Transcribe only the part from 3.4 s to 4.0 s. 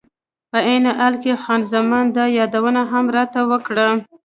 وکړه.